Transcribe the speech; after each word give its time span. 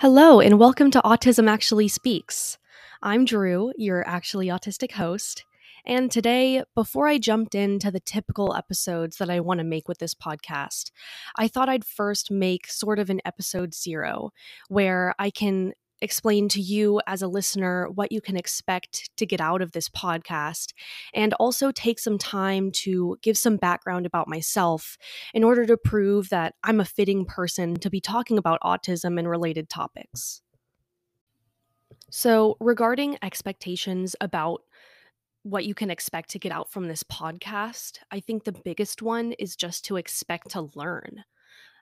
Hello, 0.00 0.40
and 0.40 0.58
welcome 0.58 0.90
to 0.90 1.00
Autism 1.00 1.48
Actually 1.48 1.88
Speaks. 1.88 2.58
I'm 3.02 3.24
Drew, 3.24 3.72
your 3.78 4.06
actually 4.06 4.48
autistic 4.48 4.92
host. 4.92 5.46
And 5.86 6.10
today, 6.10 6.62
before 6.74 7.08
I 7.08 7.16
jumped 7.16 7.54
into 7.54 7.90
the 7.90 8.00
typical 8.00 8.54
episodes 8.54 9.16
that 9.16 9.30
I 9.30 9.40
want 9.40 9.56
to 9.60 9.64
make 9.64 9.88
with 9.88 9.96
this 9.96 10.12
podcast, 10.12 10.90
I 11.36 11.48
thought 11.48 11.70
I'd 11.70 11.82
first 11.82 12.30
make 12.30 12.66
sort 12.66 12.98
of 12.98 13.08
an 13.08 13.22
episode 13.24 13.74
zero 13.74 14.32
where 14.68 15.14
I 15.18 15.30
can 15.30 15.72
explain 16.00 16.48
to 16.50 16.60
you 16.60 17.00
as 17.06 17.22
a 17.22 17.28
listener 17.28 17.88
what 17.88 18.12
you 18.12 18.20
can 18.20 18.36
expect 18.36 19.10
to 19.16 19.26
get 19.26 19.40
out 19.40 19.62
of 19.62 19.72
this 19.72 19.88
podcast 19.88 20.72
and 21.14 21.32
also 21.34 21.70
take 21.70 21.98
some 21.98 22.18
time 22.18 22.70
to 22.70 23.16
give 23.22 23.38
some 23.38 23.56
background 23.56 24.06
about 24.06 24.28
myself 24.28 24.98
in 25.32 25.42
order 25.42 25.64
to 25.66 25.76
prove 25.76 26.28
that 26.28 26.54
I'm 26.62 26.80
a 26.80 26.84
fitting 26.84 27.24
person 27.24 27.76
to 27.76 27.90
be 27.90 28.00
talking 28.00 28.38
about 28.38 28.60
autism 28.62 29.18
and 29.18 29.28
related 29.28 29.68
topics. 29.68 30.42
So, 32.10 32.56
regarding 32.60 33.18
expectations 33.22 34.14
about 34.20 34.60
what 35.42 35.64
you 35.64 35.74
can 35.74 35.90
expect 35.90 36.30
to 36.30 36.38
get 36.38 36.52
out 36.52 36.70
from 36.70 36.88
this 36.88 37.02
podcast, 37.02 37.98
I 38.10 38.20
think 38.20 38.44
the 38.44 38.52
biggest 38.64 39.02
one 39.02 39.32
is 39.32 39.56
just 39.56 39.84
to 39.86 39.96
expect 39.96 40.50
to 40.50 40.68
learn 40.74 41.24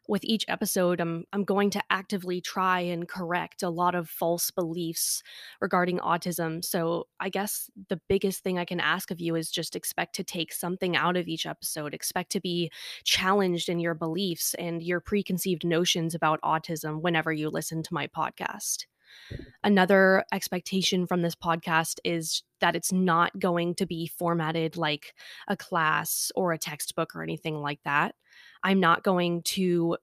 with 0.08 0.24
each 0.24 0.44
episode 0.48 1.00
I'm 1.00 1.24
I'm 1.32 1.44
going 1.44 1.70
to 1.70 1.82
actively 1.90 2.40
try 2.40 2.80
and 2.80 3.08
correct 3.08 3.62
a 3.62 3.70
lot 3.70 3.94
of 3.94 4.08
false 4.08 4.50
beliefs 4.50 5.22
regarding 5.60 5.98
autism. 5.98 6.64
So 6.64 7.06
I 7.20 7.28
guess 7.28 7.70
the 7.88 8.00
biggest 8.08 8.42
thing 8.42 8.58
I 8.58 8.64
can 8.64 8.80
ask 8.80 9.10
of 9.10 9.20
you 9.20 9.34
is 9.34 9.50
just 9.50 9.76
expect 9.76 10.14
to 10.16 10.24
take 10.24 10.52
something 10.52 10.96
out 10.96 11.16
of 11.16 11.28
each 11.28 11.46
episode. 11.46 11.94
Expect 11.94 12.32
to 12.32 12.40
be 12.40 12.70
challenged 13.04 13.68
in 13.68 13.80
your 13.80 13.94
beliefs 13.94 14.54
and 14.54 14.82
your 14.82 15.00
preconceived 15.00 15.64
notions 15.64 16.14
about 16.14 16.40
autism 16.42 17.00
whenever 17.00 17.32
you 17.32 17.48
listen 17.48 17.82
to 17.82 17.94
my 17.94 18.06
podcast. 18.06 18.86
Another 19.62 20.24
expectation 20.32 21.06
from 21.06 21.22
this 21.22 21.34
podcast 21.34 21.98
is 22.04 22.42
that 22.60 22.76
it's 22.76 22.92
not 22.92 23.38
going 23.38 23.74
to 23.76 23.86
be 23.86 24.06
formatted 24.06 24.76
like 24.76 25.14
a 25.48 25.56
class 25.56 26.30
or 26.34 26.52
a 26.52 26.58
textbook 26.58 27.14
or 27.14 27.22
anything 27.22 27.56
like 27.56 27.80
that. 27.84 28.14
I'm 28.64 28.80
not 28.80 29.04
going 29.04 29.42
to 29.42 29.98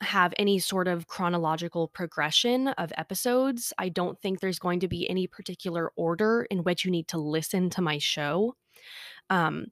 have 0.00 0.34
any 0.36 0.58
sort 0.58 0.88
of 0.88 1.06
chronological 1.06 1.88
progression 1.88 2.68
of 2.68 2.92
episodes. 2.96 3.72
I 3.78 3.88
don't 3.88 4.20
think 4.20 4.40
there's 4.40 4.58
going 4.58 4.80
to 4.80 4.88
be 4.88 5.08
any 5.08 5.26
particular 5.26 5.92
order 5.96 6.46
in 6.50 6.64
which 6.64 6.84
you 6.84 6.90
need 6.90 7.08
to 7.08 7.18
listen 7.18 7.70
to 7.70 7.82
my 7.82 7.98
show. 7.98 8.56
Um, 9.30 9.66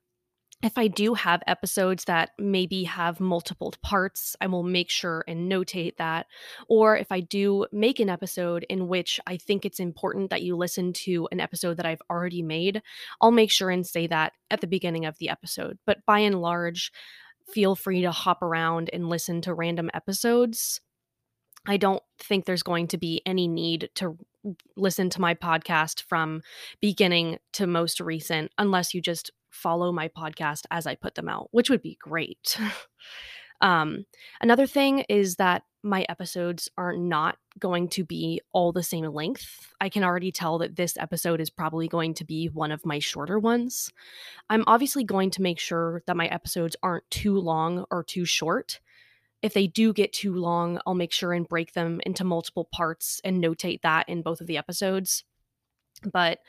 if 0.62 0.77
I 0.77 0.88
do 0.88 1.14
have 1.14 1.42
episodes 1.47 2.05
that 2.05 2.31
maybe 2.38 2.84
have 2.84 3.19
multiple 3.19 3.72
parts, 3.83 4.36
I 4.42 4.47
will 4.47 4.62
make 4.62 4.91
sure 4.91 5.25
and 5.27 5.50
notate 5.50 5.97
that. 5.97 6.27
Or 6.69 6.98
if 6.98 7.11
I 7.11 7.20
do 7.20 7.66
make 7.72 7.98
an 7.98 8.11
episode 8.11 8.66
in 8.69 8.86
which 8.86 9.19
I 9.27 9.38
think 9.38 9.64
it's 9.64 9.81
important 9.81 10.28
that 10.31 10.42
you 10.42 10.56
listen 10.56 10.92
to 10.92 11.28
an 11.33 11.41
episode 11.41 11.78
that 11.78 11.86
I've 11.86 12.03
already 12.11 12.42
made, 12.42 12.83
I'll 13.22 13.31
make 13.31 13.50
sure 13.50 13.70
and 13.70 13.86
say 13.86 14.06
that 14.08 14.34
at 14.50 14.61
the 14.61 14.66
beginning 14.66 15.06
of 15.06 15.16
the 15.19 15.31
episode. 15.31 15.78
But 15.86 16.05
by 16.05 16.19
and 16.19 16.42
large, 16.42 16.92
feel 17.53 17.75
free 17.75 18.03
to 18.03 18.11
hop 18.11 18.43
around 18.43 18.91
and 18.93 19.09
listen 19.09 19.41
to 19.43 19.55
random 19.55 19.91
episodes. 19.95 20.81
I 21.67 21.77
don't 21.77 22.03
think 22.19 22.45
there's 22.45 22.62
going 22.62 22.89
to 22.89 22.98
be 22.98 23.23
any 23.27 23.47
need 23.47 23.91
to 23.97 24.17
listen 24.77 25.11
to 25.11 25.20
my 25.20 25.34
podcast 25.34 26.03
from 26.09 26.43
beginning 26.81 27.39
to 27.53 27.67
most 27.67 28.01
recent 28.01 28.51
unless 28.56 28.95
you 28.95 29.03
just 29.03 29.31
follow 29.51 29.93
my 29.93 30.09
podcast 30.09 30.62
as 30.71 30.87
I 30.87 30.95
put 30.95 31.15
them 31.15 31.28
out, 31.28 31.48
which 31.51 31.69
would 31.69 31.83
be 31.83 31.98
great. 32.01 32.59
um, 33.61 34.06
another 34.41 34.66
thing 34.66 35.00
is 35.08 35.36
that 35.36 35.62
my 35.83 36.05
episodes 36.08 36.69
are 36.77 36.97
not 36.97 37.36
going 37.58 37.89
to 37.89 38.05
be 38.05 38.41
all 38.53 38.72
the 38.72 38.83
same 38.83 39.05
length. 39.06 39.72
I 39.80 39.89
can 39.89 40.05
already 40.05 40.30
tell 40.30 40.58
that 40.58 40.77
this 40.77 40.97
episode 40.98 41.41
is 41.41 41.50
probably 41.50 41.88
going 41.88 42.14
to 42.14 42.25
be 42.25 42.47
one 42.47 42.70
of 42.70 42.84
my 42.84 42.98
shorter 42.98 43.38
ones. 43.38 43.91
I'm 44.50 44.64
obviously 44.66 45.05
going 45.05 45.31
to 45.33 45.42
make 45.42 45.59
sure 45.59 46.03
that 46.06 46.16
my 46.16 46.26
episodes 46.26 46.76
aren't 46.82 47.10
too 47.10 47.38
long 47.38 47.87
or 47.91 48.04
too 48.04 48.25
short. 48.25 48.81
If 49.43 49.54
they 49.54 49.66
do 49.66 49.94
get 49.94 50.12
too 50.12 50.34
long, 50.34 50.81
I'll 50.87 50.94
make 50.94 51.12
sure 51.12 51.32
and 51.32 51.49
break 51.49 51.72
them 51.72 52.00
into 52.04 52.25
multiple 52.25 52.69
parts 52.70 53.20
and 53.25 53.43
notate 53.43 53.81
that 53.82 54.09
in 54.09 54.20
both 54.20 54.43
of 54.43 54.47
the 54.47 54.59
episodes. 54.59 55.25
But 56.12 56.41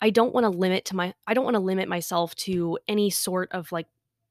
I 0.00 0.10
don't 0.10 0.34
want 0.34 0.44
to 0.44 0.50
limit 0.50 0.84
to 0.86 0.96
my 0.96 1.14
I 1.26 1.34
don't 1.34 1.44
want 1.44 1.54
to 1.54 1.60
limit 1.60 1.88
myself 1.88 2.34
to 2.36 2.78
any 2.86 3.10
sort 3.10 3.50
of 3.52 3.70
like 3.72 3.86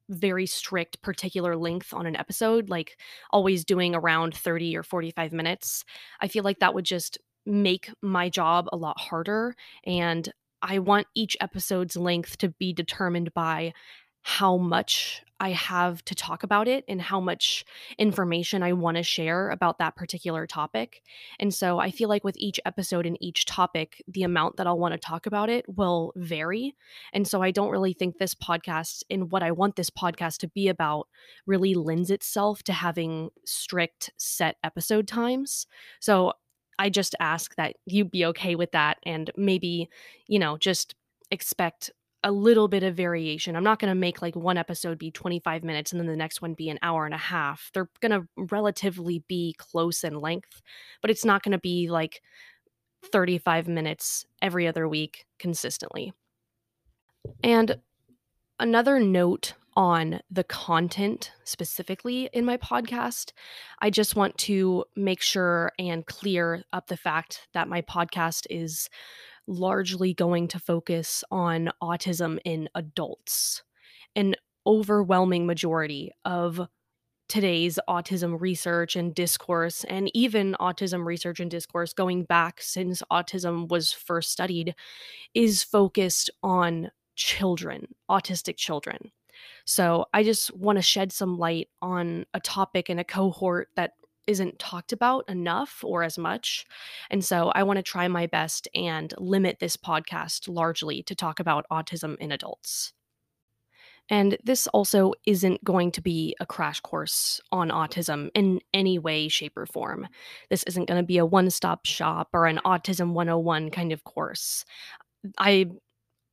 very 0.09 0.45
strict 0.45 1.01
particular 1.01 1.55
length 1.55 1.93
on 1.93 2.05
an 2.05 2.15
episode, 2.15 2.69
like 2.69 2.99
always 3.31 3.63
doing 3.63 3.95
around 3.95 4.35
30 4.35 4.75
or 4.75 4.83
45 4.83 5.31
minutes. 5.31 5.85
I 6.19 6.27
feel 6.27 6.43
like 6.43 6.59
that 6.59 6.73
would 6.73 6.85
just 6.85 7.17
make 7.45 7.91
my 8.01 8.29
job 8.29 8.67
a 8.71 8.77
lot 8.77 8.99
harder. 8.99 9.55
And 9.85 10.31
I 10.61 10.79
want 10.79 11.07
each 11.15 11.37
episode's 11.39 11.95
length 11.95 12.37
to 12.39 12.49
be 12.49 12.73
determined 12.73 13.33
by 13.33 13.73
how 14.21 14.57
much 14.57 15.23
I 15.39 15.51
have 15.51 16.03
to 16.05 16.15
talk 16.15 16.43
about 16.43 16.67
it 16.67 16.83
and 16.87 17.01
how 17.01 17.19
much 17.19 17.65
information 17.97 18.61
I 18.61 18.73
want 18.73 18.97
to 18.97 19.03
share 19.03 19.49
about 19.49 19.79
that 19.79 19.95
particular 19.95 20.45
topic. 20.45 21.01
And 21.39 21.53
so 21.53 21.79
I 21.79 21.91
feel 21.91 22.09
like 22.09 22.23
with 22.23 22.35
each 22.37 22.59
episode 22.65 23.05
and 23.05 23.17
each 23.21 23.45
topic, 23.45 24.03
the 24.07 24.23
amount 24.23 24.57
that 24.57 24.67
I'll 24.67 24.77
want 24.77 24.93
to 24.93 24.97
talk 24.97 25.25
about 25.25 25.49
it 25.49 25.65
will 25.67 26.11
vary. 26.15 26.75
And 27.13 27.27
so 27.27 27.41
I 27.41 27.51
don't 27.51 27.71
really 27.71 27.93
think 27.93 28.17
this 28.17 28.35
podcast 28.35 29.03
and 29.09 29.31
what 29.31 29.43
I 29.43 29.51
want 29.51 29.75
this 29.75 29.89
podcast 29.89 30.39
to 30.39 30.47
be 30.47 30.67
about 30.67 31.07
really 31.45 31.73
lends 31.73 32.11
itself 32.11 32.63
to 32.63 32.73
having 32.73 33.29
strict 33.45 34.11
set 34.17 34.57
episode 34.63 35.07
times. 35.07 35.67
So 35.99 36.33
I 36.77 36.89
just 36.89 37.15
ask 37.19 37.55
that 37.55 37.75
you 37.85 38.05
be 38.05 38.25
okay 38.25 38.55
with 38.55 38.71
that 38.71 38.97
and 39.05 39.31
maybe, 39.35 39.89
you 40.27 40.39
know, 40.39 40.57
just 40.57 40.95
expect 41.31 41.91
a 42.23 42.31
little 42.31 42.67
bit 42.67 42.83
of 42.83 42.95
variation. 42.95 43.55
I'm 43.55 43.63
not 43.63 43.79
going 43.79 43.91
to 43.91 43.95
make 43.95 44.21
like 44.21 44.35
one 44.35 44.57
episode 44.57 44.97
be 44.97 45.11
25 45.11 45.63
minutes 45.63 45.91
and 45.91 45.99
then 45.99 46.07
the 46.07 46.15
next 46.15 46.41
one 46.41 46.53
be 46.53 46.69
an 46.69 46.79
hour 46.81 47.05
and 47.05 47.13
a 47.13 47.17
half. 47.17 47.71
They're 47.73 47.89
going 48.01 48.11
to 48.11 48.27
relatively 48.35 49.23
be 49.27 49.55
close 49.57 50.03
in 50.03 50.19
length, 50.19 50.61
but 51.01 51.09
it's 51.09 51.23
not 51.23 51.43
going 51.43 51.53
to 51.53 51.59
be 51.59 51.89
like 51.89 52.21
35 53.11 53.67
minutes 53.67 54.25
every 54.41 54.67
other 54.67 54.87
week 54.87 55.25
consistently. 55.37 56.13
And 57.43 57.77
another 58.59 58.99
note 58.99 59.53
on 59.75 60.19
the 60.29 60.43
content 60.43 61.31
specifically 61.45 62.29
in 62.33 62.43
my 62.43 62.57
podcast, 62.57 63.31
I 63.81 63.89
just 63.89 64.17
want 64.17 64.37
to 64.39 64.83
make 64.95 65.21
sure 65.21 65.71
and 65.79 66.05
clear 66.05 66.63
up 66.73 66.87
the 66.87 66.97
fact 66.97 67.47
that 67.53 67.69
my 67.69 67.81
podcast 67.83 68.45
is 68.49 68.89
largely 69.49 70.13
going 70.13 70.47
to 70.47 70.59
focus 70.59 71.23
on 71.31 71.71
autism 71.81 72.39
in 72.45 72.69
adults. 72.75 73.63
An 74.15 74.35
overwhelming 74.65 75.45
majority 75.45 76.11
of 76.23 76.67
today's 77.27 77.79
autism 77.87 78.39
research 78.39 78.95
and 78.95 79.13
discourse, 79.13 79.83
and 79.85 80.09
even 80.15 80.55
autism 80.59 81.05
research 81.05 81.39
and 81.39 81.51
discourse 81.51 81.93
going 81.93 82.23
back 82.23 82.61
since 82.61 83.03
autism 83.11 83.67
was 83.69 83.91
first 83.91 84.31
studied, 84.31 84.75
is 85.33 85.63
focused 85.63 86.29
on 86.43 86.89
children, 87.15 87.87
autistic 88.09 88.57
children. 88.57 89.11
So 89.65 90.05
I 90.13 90.23
just 90.23 90.55
want 90.55 90.77
to 90.77 90.81
shed 90.81 91.11
some 91.11 91.37
light 91.37 91.69
on 91.81 92.25
a 92.33 92.39
topic 92.39 92.89
and 92.89 92.99
a 92.99 93.03
cohort 93.03 93.69
that 93.75 93.93
isn't 94.29 94.59
talked 94.59 94.93
about 94.93 95.27
enough 95.27 95.83
or 95.83 96.03
as 96.03 96.17
much. 96.17 96.65
And 97.09 97.25
so 97.25 97.51
I 97.55 97.63
want 97.63 97.77
to 97.77 97.83
try 97.83 98.07
my 98.07 98.27
best 98.27 98.67
and 98.75 99.13
limit 99.17 99.57
this 99.59 99.75
podcast 99.75 100.47
largely 100.47 101.01
to 101.03 101.15
talk 101.15 101.39
about 101.39 101.65
autism 101.71 102.15
in 102.19 102.31
adults. 102.31 102.93
And 104.11 104.37
this 104.43 104.67
also 104.67 105.13
isn't 105.25 105.63
going 105.63 105.91
to 105.91 106.01
be 106.01 106.35
a 106.39 106.45
crash 106.45 106.79
course 106.79 107.41
on 107.51 107.69
autism 107.69 108.29
in 108.33 108.59
any 108.73 108.97
way, 108.97 109.27
shape, 109.27 109.55
or 109.57 109.65
form. 109.65 110.07
This 110.49 110.63
isn't 110.63 110.87
going 110.87 111.01
to 111.01 111.05
be 111.05 111.19
a 111.19 111.25
one 111.25 111.49
stop 111.49 111.85
shop 111.85 112.29
or 112.33 112.47
an 112.47 112.59
Autism 112.65 113.13
101 113.13 113.69
kind 113.69 113.91
of 113.91 114.03
course. 114.03 114.65
I 115.37 115.67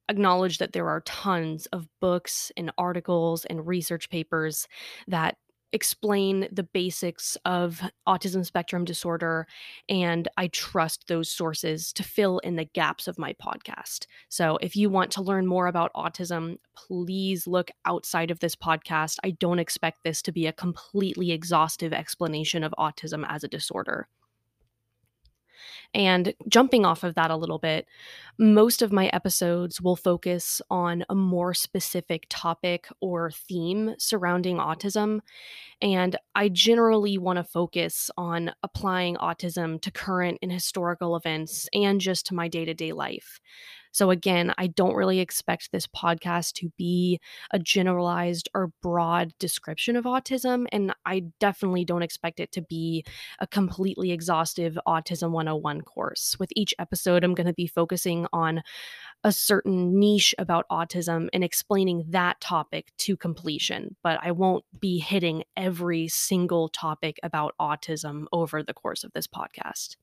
acknowledge 0.09 0.59
that 0.59 0.73
there 0.73 0.89
are 0.89 1.01
tons 1.03 1.67
of 1.67 1.89
books 2.01 2.51
and 2.57 2.71
articles 2.79 3.45
and 3.45 3.67
research 3.67 4.09
papers 4.09 4.69
that 5.09 5.37
explain 5.73 6.49
the 6.51 6.63
basics 6.63 7.37
of 7.45 7.83
autism 8.07 8.45
spectrum 8.45 8.85
disorder 8.85 9.47
and 9.89 10.29
I 10.37 10.49
trust 10.49 11.09
those 11.09 11.31
sources 11.31 11.93
to 11.95 12.03
fill 12.03 12.39
in 12.41 12.57
the 12.57 12.65
gaps 12.65 13.09
of 13.09 13.19
my 13.19 13.35
podcast. 13.35 14.07
So 14.29 14.59
if 14.61 14.77
you 14.77 14.89
want 14.91 15.11
to 15.13 15.23
learn 15.23 15.47
more 15.47 15.67
about 15.67 15.93
autism, 15.95 16.57
please 16.77 17.47
look 17.47 17.71
outside 17.85 18.31
of 18.31 18.41
this 18.41 18.55
podcast. 18.55 19.17
I 19.25 19.31
don't 19.31 19.59
expect 19.59 20.05
this 20.05 20.23
to 20.23 20.33
be 20.33 20.47
a 20.47 20.53
completely 20.53 21.33
exhaustive 21.33 21.93
explanation 21.93 22.63
of 22.63 22.75
autism 22.79 23.25
as 23.29 23.45
a 23.45 23.49
disorder. 23.49 24.09
And 25.95 26.35
jumping 26.49 26.85
off 26.85 27.05
of 27.05 27.15
that 27.15 27.31
a 27.31 27.37
little 27.37 27.59
bit, 27.59 27.87
most 28.39 28.83
of 28.83 28.93
my 28.93 29.09
episodes 29.09 29.81
will 29.81 29.97
focus 29.97 30.61
on 30.71 31.05
a 31.09 31.15
more 31.15 31.55
specific 31.55 32.27
topic 32.29 32.89
or 33.01 33.31
theme 33.31 33.95
surrounding 33.99 34.59
autism. 34.59 35.21
And 35.83 36.17
I 36.35 36.49
generally 36.49 37.19
want 37.19 37.39
to 37.39 37.45
focus 37.45 38.11
on 38.17 38.53
applying 38.63 39.17
autism 39.17 39.81
to 39.83 39.91
current 39.91 40.39
and 40.43 40.53
historical 40.53 41.17
events 41.17 41.69
and 41.73 42.01
just 42.01 42.27
to 42.27 42.35
my 42.35 42.49
day 42.49 42.65
to 42.65 42.75
day 42.75 42.93
life. 42.93 43.41
So, 43.97 44.11
again, 44.11 44.53
I 44.59 44.67
don't 44.67 44.95
really 44.95 45.21
expect 45.21 45.73
this 45.73 45.87
podcast 45.87 46.53
to 46.57 46.71
be 46.77 47.19
a 47.51 47.59
generalized 47.59 48.47
or 48.53 48.71
broad 48.83 49.33
description 49.39 49.97
of 49.97 50.05
autism. 50.05 50.67
And 50.71 50.93
I 51.07 51.23
definitely 51.41 51.87
don't 51.87 52.03
expect 52.03 52.39
it 52.39 52.53
to 52.53 52.61
be 52.61 53.07
a 53.39 53.47
completely 53.47 54.13
exhaustive 54.13 54.77
Autism 54.87 55.31
101 55.31 55.81
course. 55.81 56.37
With 56.39 56.51
each 56.55 56.75
episode, 56.79 57.25
I'm 57.25 57.33
going 57.33 57.47
to 57.47 57.55
be 57.55 57.67
focusing 57.67 58.27
on 58.35 58.63
a 59.25 59.33
certain 59.33 59.99
niche 59.99 60.35
about 60.37 60.67
autism 60.71 61.31
and 61.33 61.43
explaining 61.43 62.05
that 62.11 62.39
topic 62.39 62.93
to 62.99 63.17
completion, 63.17 63.97
but 64.03 64.21
I 64.23 64.33
won't 64.33 64.67
be 64.79 64.99
hitting 64.99 65.45
every 65.57 66.07
single 66.09 66.69
topic 66.69 67.19
about 67.23 67.55
autism 67.59 68.27
over 68.31 68.63
the 68.63 68.75
course 68.75 69.05
of 69.05 69.13
this 69.15 69.27
podcast. 69.27 69.97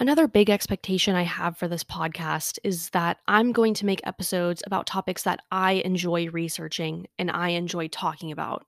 Another 0.00 0.26
big 0.26 0.50
expectation 0.50 1.14
I 1.14 1.22
have 1.22 1.56
for 1.56 1.68
this 1.68 1.84
podcast 1.84 2.58
is 2.64 2.90
that 2.90 3.18
I'm 3.28 3.52
going 3.52 3.74
to 3.74 3.86
make 3.86 4.00
episodes 4.02 4.60
about 4.66 4.88
topics 4.88 5.22
that 5.22 5.38
I 5.52 5.74
enjoy 5.84 6.28
researching 6.30 7.06
and 7.16 7.30
I 7.30 7.50
enjoy 7.50 7.86
talking 7.86 8.32
about. 8.32 8.66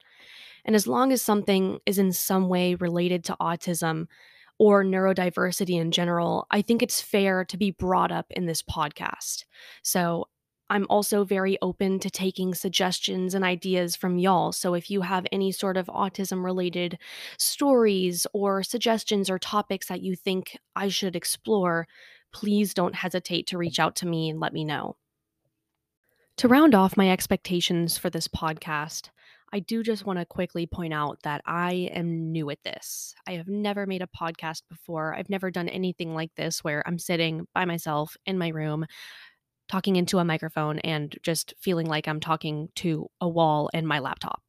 And 0.64 0.76
as 0.76 0.86
long 0.86 1.12
as 1.12 1.20
something 1.20 1.80
is 1.84 1.98
in 1.98 2.12
some 2.12 2.48
way 2.48 2.76
related 2.76 3.24
to 3.24 3.36
autism 3.40 4.06
or 4.58 4.84
neurodiversity 4.84 5.80
in 5.80 5.90
general, 5.90 6.46
I 6.52 6.62
think 6.62 6.80
it's 6.80 7.00
fair 7.00 7.44
to 7.46 7.56
be 7.56 7.72
brought 7.72 8.12
up 8.12 8.26
in 8.30 8.46
this 8.46 8.62
podcast. 8.62 9.46
So 9.82 10.28
I'm 10.68 10.86
also 10.90 11.24
very 11.24 11.58
open 11.62 12.00
to 12.00 12.10
taking 12.10 12.54
suggestions 12.54 13.34
and 13.34 13.44
ideas 13.44 13.94
from 13.94 14.18
y'all. 14.18 14.52
So 14.52 14.74
if 14.74 14.90
you 14.90 15.02
have 15.02 15.26
any 15.30 15.52
sort 15.52 15.76
of 15.76 15.86
autism 15.86 16.44
related 16.44 16.98
stories 17.38 18.26
or 18.32 18.62
suggestions 18.62 19.30
or 19.30 19.38
topics 19.38 19.86
that 19.88 20.02
you 20.02 20.16
think 20.16 20.58
I 20.74 20.88
should 20.88 21.14
explore, 21.14 21.86
please 22.32 22.74
don't 22.74 22.96
hesitate 22.96 23.46
to 23.48 23.58
reach 23.58 23.78
out 23.78 23.96
to 23.96 24.06
me 24.06 24.28
and 24.28 24.40
let 24.40 24.52
me 24.52 24.64
know. 24.64 24.96
To 26.38 26.48
round 26.48 26.74
off 26.74 26.96
my 26.96 27.10
expectations 27.10 27.96
for 27.96 28.10
this 28.10 28.28
podcast, 28.28 29.10
I 29.52 29.60
do 29.60 29.82
just 29.82 30.04
want 30.04 30.18
to 30.18 30.26
quickly 30.26 30.66
point 30.66 30.92
out 30.92 31.18
that 31.22 31.40
I 31.46 31.88
am 31.94 32.32
new 32.32 32.50
at 32.50 32.62
this. 32.64 33.14
I 33.26 33.32
have 33.34 33.48
never 33.48 33.86
made 33.86 34.02
a 34.02 34.08
podcast 34.08 34.62
before. 34.68 35.14
I've 35.14 35.30
never 35.30 35.50
done 35.50 35.68
anything 35.68 36.14
like 36.14 36.34
this 36.34 36.64
where 36.64 36.82
I'm 36.86 36.98
sitting 36.98 37.46
by 37.54 37.64
myself 37.64 38.16
in 38.26 38.36
my 38.36 38.48
room 38.48 38.84
talking 39.68 39.96
into 39.96 40.18
a 40.18 40.24
microphone 40.24 40.78
and 40.80 41.16
just 41.22 41.54
feeling 41.60 41.86
like 41.86 42.08
I'm 42.08 42.20
talking 42.20 42.68
to 42.76 43.08
a 43.20 43.28
wall 43.28 43.70
and 43.74 43.86
my 43.86 43.98
laptop. 43.98 44.42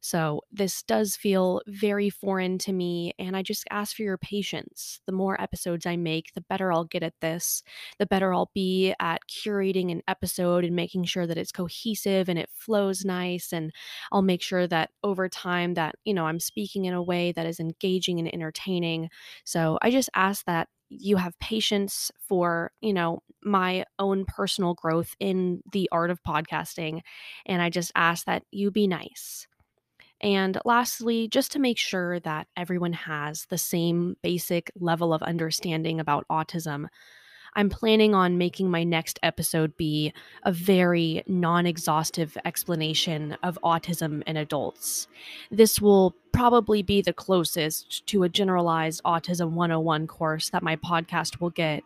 So, 0.00 0.42
this 0.52 0.82
does 0.82 1.16
feel 1.16 1.62
very 1.66 2.10
foreign 2.10 2.58
to 2.58 2.74
me, 2.74 3.14
and 3.18 3.34
I 3.34 3.42
just 3.42 3.64
ask 3.70 3.96
for 3.96 4.02
your 4.02 4.18
patience. 4.18 5.00
The 5.06 5.12
more 5.12 5.40
episodes 5.40 5.86
I 5.86 5.96
make, 5.96 6.34
the 6.34 6.42
better 6.42 6.70
I'll 6.70 6.84
get 6.84 7.02
at 7.02 7.14
this, 7.22 7.62
the 7.98 8.04
better 8.04 8.34
I'll 8.34 8.50
be 8.54 8.94
at 9.00 9.22
curating 9.30 9.90
an 9.90 10.02
episode 10.06 10.62
and 10.64 10.76
making 10.76 11.04
sure 11.04 11.26
that 11.26 11.38
it's 11.38 11.52
cohesive 11.52 12.28
and 12.28 12.38
it 12.38 12.50
flows 12.52 13.02
nice. 13.06 13.50
And 13.50 13.72
I'll 14.12 14.20
make 14.22 14.42
sure 14.42 14.66
that 14.66 14.90
over 15.02 15.26
time 15.28 15.72
that, 15.74 15.94
you 16.04 16.12
know, 16.12 16.26
I'm 16.26 16.40
speaking 16.40 16.84
in 16.84 16.92
a 16.92 17.02
way 17.02 17.32
that 17.32 17.46
is 17.46 17.58
engaging 17.58 18.18
and 18.18 18.32
entertaining. 18.32 19.08
So, 19.44 19.78
I 19.80 19.90
just 19.90 20.10
ask 20.14 20.44
that 20.44 20.68
you 20.98 21.16
have 21.16 21.38
patience 21.40 22.10
for 22.28 22.72
you 22.80 22.92
know 22.92 23.22
my 23.42 23.84
own 23.98 24.24
personal 24.24 24.74
growth 24.74 25.14
in 25.20 25.62
the 25.72 25.88
art 25.92 26.10
of 26.10 26.22
podcasting 26.22 27.00
and 27.46 27.60
i 27.60 27.68
just 27.68 27.92
ask 27.94 28.26
that 28.26 28.42
you 28.50 28.70
be 28.70 28.86
nice. 28.86 29.46
And 30.20 30.58
lastly 30.64 31.28
just 31.28 31.52
to 31.52 31.58
make 31.58 31.76
sure 31.78 32.20
that 32.20 32.46
everyone 32.56 32.94
has 32.94 33.46
the 33.50 33.58
same 33.58 34.16
basic 34.22 34.70
level 34.76 35.12
of 35.12 35.22
understanding 35.22 36.00
about 36.00 36.24
autism 36.30 36.86
I'm 37.56 37.68
planning 37.68 38.14
on 38.14 38.38
making 38.38 38.70
my 38.70 38.82
next 38.84 39.18
episode 39.22 39.76
be 39.76 40.12
a 40.42 40.52
very 40.52 41.22
non 41.26 41.66
exhaustive 41.66 42.36
explanation 42.44 43.36
of 43.42 43.58
autism 43.62 44.22
in 44.26 44.36
adults. 44.36 45.06
This 45.50 45.80
will 45.80 46.14
probably 46.32 46.82
be 46.82 47.00
the 47.00 47.12
closest 47.12 48.06
to 48.06 48.24
a 48.24 48.28
generalized 48.28 49.02
Autism 49.04 49.52
101 49.52 50.06
course 50.08 50.50
that 50.50 50.62
my 50.62 50.76
podcast 50.76 51.40
will 51.40 51.50
get. 51.50 51.84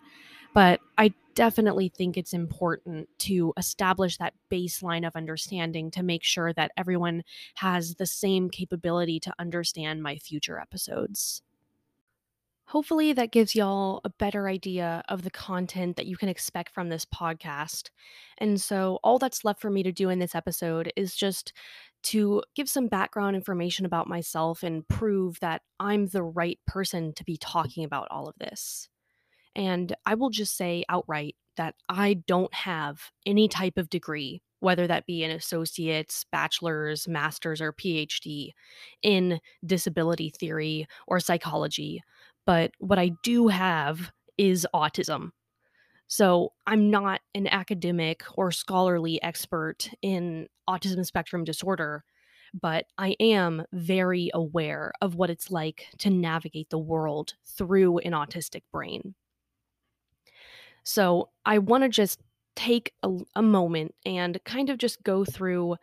But 0.54 0.80
I 0.96 1.12
definitely 1.34 1.88
think 1.88 2.16
it's 2.16 2.32
important 2.32 3.08
to 3.18 3.52
establish 3.56 4.16
that 4.16 4.34
baseline 4.50 5.06
of 5.06 5.14
understanding 5.14 5.90
to 5.92 6.02
make 6.02 6.24
sure 6.24 6.52
that 6.54 6.72
everyone 6.76 7.22
has 7.56 7.94
the 7.94 8.06
same 8.06 8.48
capability 8.50 9.20
to 9.20 9.34
understand 9.38 10.02
my 10.02 10.16
future 10.16 10.58
episodes. 10.58 11.42
Hopefully, 12.68 13.14
that 13.14 13.32
gives 13.32 13.54
y'all 13.54 14.02
a 14.04 14.10
better 14.10 14.46
idea 14.46 15.02
of 15.08 15.22
the 15.22 15.30
content 15.30 15.96
that 15.96 16.04
you 16.04 16.18
can 16.18 16.28
expect 16.28 16.74
from 16.74 16.90
this 16.90 17.06
podcast. 17.06 17.88
And 18.36 18.60
so, 18.60 18.98
all 19.02 19.18
that's 19.18 19.42
left 19.42 19.62
for 19.62 19.70
me 19.70 19.82
to 19.82 19.90
do 19.90 20.10
in 20.10 20.18
this 20.18 20.34
episode 20.34 20.92
is 20.94 21.16
just 21.16 21.54
to 22.02 22.42
give 22.54 22.68
some 22.68 22.86
background 22.88 23.36
information 23.36 23.86
about 23.86 24.06
myself 24.06 24.62
and 24.62 24.86
prove 24.86 25.40
that 25.40 25.62
I'm 25.80 26.08
the 26.08 26.22
right 26.22 26.58
person 26.66 27.14
to 27.14 27.24
be 27.24 27.38
talking 27.38 27.84
about 27.84 28.08
all 28.10 28.28
of 28.28 28.36
this. 28.38 28.90
And 29.56 29.96
I 30.04 30.14
will 30.14 30.30
just 30.30 30.54
say 30.54 30.84
outright 30.90 31.36
that 31.56 31.74
I 31.88 32.22
don't 32.26 32.52
have 32.52 33.00
any 33.24 33.48
type 33.48 33.78
of 33.78 33.88
degree, 33.88 34.42
whether 34.60 34.86
that 34.86 35.06
be 35.06 35.24
an 35.24 35.30
associate's, 35.30 36.26
bachelor's, 36.30 37.08
master's, 37.08 37.62
or 37.62 37.72
PhD 37.72 38.50
in 39.02 39.40
disability 39.64 40.28
theory 40.38 40.86
or 41.06 41.18
psychology 41.18 42.02
but 42.48 42.72
what 42.78 42.98
I 42.98 43.10
do 43.22 43.48
have 43.48 44.10
is 44.38 44.66
autism. 44.74 45.32
So 46.06 46.54
I'm 46.66 46.88
not 46.88 47.20
an 47.34 47.46
academic 47.46 48.24
or 48.36 48.50
scholarly 48.52 49.22
expert 49.22 49.90
in 50.00 50.48
autism 50.66 51.04
spectrum 51.04 51.44
disorder, 51.44 52.04
but 52.58 52.86
I 52.96 53.16
am 53.20 53.66
very 53.74 54.30
aware 54.32 54.92
of 55.02 55.14
what 55.14 55.28
it's 55.28 55.50
like 55.50 55.88
to 55.98 56.08
navigate 56.08 56.70
the 56.70 56.78
world 56.78 57.34
through 57.44 57.98
an 57.98 58.12
autistic 58.12 58.62
brain. 58.72 59.14
So 60.84 61.28
I 61.44 61.58
want 61.58 61.82
to 61.82 61.90
just 61.90 62.18
take 62.56 62.94
a, 63.02 63.10
a, 63.36 63.42
moment 63.42 63.94
and 64.06 64.40
kind 64.46 64.70
of 64.70 64.78
just 64.78 65.02
go 65.02 65.22
through 65.22 65.76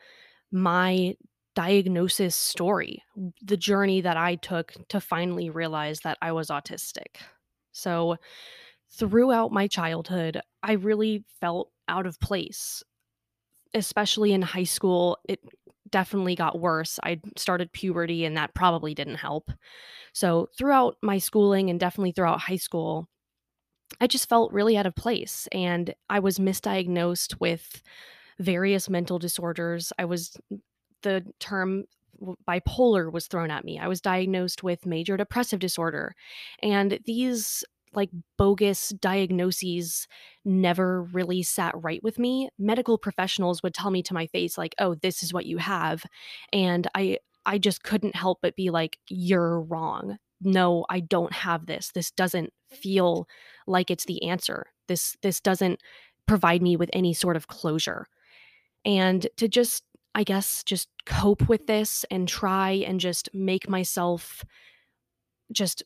my 0.51 1.15
diagnosis 1.55 2.35
story, 2.35 3.01
the 3.41 3.57
journey 3.57 4.01
that 4.01 4.17
I 4.17 4.35
took 4.35 4.73
to 4.89 4.99
finally 4.99 5.49
realize 5.49 6.01
that 6.01 6.17
I 6.21 6.31
was 6.33 6.49
autistic. 6.49 7.17
So, 7.71 8.17
throughout 8.91 9.51
my 9.51 9.67
childhood, 9.67 10.41
I 10.61 10.73
really 10.73 11.23
felt 11.41 11.71
out 11.87 12.05
of 12.05 12.19
place, 12.19 12.83
especially 13.73 14.33
in 14.33 14.41
high 14.41 14.63
school. 14.63 15.17
It 15.27 15.39
definitely 15.89 16.35
got 16.35 16.59
worse. 16.59 16.99
I 17.03 17.21
started 17.37 17.71
puberty, 17.71 18.25
and 18.25 18.37
that 18.37 18.53
probably 18.53 18.93
didn't 18.93 19.15
help. 19.15 19.51
So, 20.13 20.49
throughout 20.57 20.97
my 21.01 21.17
schooling 21.17 21.69
and 21.69 21.79
definitely 21.79 22.11
throughout 22.11 22.41
high 22.41 22.57
school, 22.57 23.07
I 24.01 24.07
just 24.07 24.29
felt 24.29 24.51
really 24.51 24.77
out 24.77 24.85
of 24.85 24.95
place. 24.95 25.47
And 25.51 25.93
I 26.09 26.19
was 26.19 26.37
misdiagnosed 26.37 27.39
with 27.39 27.81
various 28.39 28.89
mental 28.89 29.19
disorders. 29.19 29.93
I 29.97 30.05
was 30.05 30.37
the 31.05 31.23
term 31.39 31.85
bipolar 32.47 33.11
was 33.11 33.27
thrown 33.27 33.51
at 33.51 33.65
me. 33.65 33.79
I 33.79 33.87
was 33.87 34.01
diagnosed 34.01 34.63
with 34.63 34.85
major 34.85 35.17
depressive 35.17 35.59
disorder. 35.59 36.15
And 36.61 36.99
these 37.05 37.63
like 37.93 38.09
bogus 38.37 38.89
diagnoses 38.89 40.07
never 40.43 41.03
really 41.03 41.43
sat 41.43 41.73
right 41.81 42.03
with 42.03 42.19
me. 42.19 42.49
Medical 42.59 42.97
professionals 42.97 43.63
would 43.63 43.73
tell 43.73 43.91
me 43.91 44.03
to 44.03 44.13
my 44.13 44.27
face 44.27 44.57
like, 44.57 44.75
"Oh, 44.79 44.95
this 44.95 45.23
is 45.23 45.33
what 45.33 45.45
you 45.45 45.57
have." 45.59 46.03
And 46.51 46.87
I 46.95 47.19
I 47.45 47.57
just 47.59 47.83
couldn't 47.83 48.15
help 48.15 48.39
but 48.41 48.55
be 48.55 48.69
like, 48.69 48.97
"You're 49.09 49.61
wrong. 49.61 50.17
No, 50.41 50.85
I 50.89 50.99
don't 51.01 51.33
have 51.33 51.67
this. 51.67 51.91
This 51.93 52.11
doesn't 52.11 52.51
feel 52.69 53.27
like 53.67 53.89
it's 53.91 54.05
the 54.05 54.23
answer. 54.23 54.67
This 54.87 55.15
this 55.21 55.39
doesn't 55.41 55.81
provide 56.27 56.61
me 56.61 56.75
with 56.77 56.89
any 56.93 57.13
sort 57.13 57.37
of 57.37 57.47
closure." 57.47 58.07
And 58.85 59.27
to 59.37 59.47
just 59.47 59.83
I 60.15 60.23
guess, 60.23 60.63
just 60.63 60.87
cope 61.05 61.49
with 61.49 61.67
this 61.67 62.05
and 62.09 62.27
try 62.27 62.71
and 62.71 63.01
just 63.01 63.29
make 63.33 63.67
myself 63.67 64.45
just, 65.51 65.83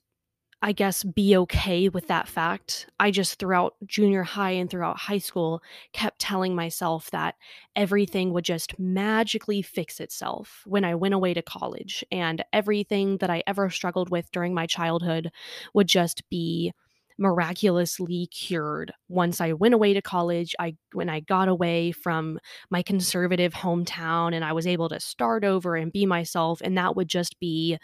I 0.61 0.71
guess, 0.71 1.03
be 1.03 1.35
okay 1.35 1.89
with 1.89 2.07
that 2.07 2.27
fact. 2.27 2.87
I 2.99 3.09
just, 3.09 3.39
throughout 3.39 3.73
junior 3.87 4.21
high 4.21 4.51
and 4.51 4.69
throughout 4.69 4.99
high 4.99 5.17
school, 5.17 5.63
kept 5.93 6.19
telling 6.19 6.53
myself 6.53 7.09
that 7.09 7.35
everything 7.75 8.31
would 8.33 8.45
just 8.45 8.77
magically 8.77 9.63
fix 9.63 9.99
itself 9.99 10.61
when 10.67 10.85
I 10.85 10.93
went 10.93 11.15
away 11.15 11.33
to 11.33 11.41
college. 11.41 12.05
And 12.11 12.45
everything 12.53 13.17
that 13.17 13.31
I 13.31 13.41
ever 13.47 13.71
struggled 13.71 14.11
with 14.11 14.31
during 14.31 14.53
my 14.53 14.67
childhood 14.67 15.31
would 15.73 15.87
just 15.87 16.29
be 16.29 16.71
miraculously 17.19 18.27
cured 18.27 18.93
once 19.09 19.41
I 19.41 19.53
went 19.53 19.73
away 19.73 19.93
to 19.93 20.01
college. 20.01 20.55
I 20.57 20.75
when 20.93 21.09
I 21.09 21.19
got 21.19 21.49
away 21.49 21.91
from 21.91 22.39
my 22.71 22.81
conservative 22.81 23.53
hometown 23.53 24.33
and 24.33 24.43
I 24.43 24.53
was 24.53 24.65
able 24.65 24.89
to 24.89 24.99
start 24.99 25.43
over 25.43 25.75
and 25.75 25.91
be 25.91 26.05
myself 26.05 26.61
and 26.63 26.77
that 26.77 26.95
would 26.95 27.09
just 27.09 27.39
be 27.39 27.77